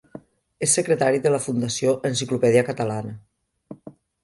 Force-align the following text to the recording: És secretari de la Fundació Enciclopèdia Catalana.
És 0.67 0.71
secretari 0.79 1.21
de 1.25 1.33
la 1.35 1.41
Fundació 1.43 1.93
Enciclopèdia 2.11 2.65
Catalana. 2.73 3.87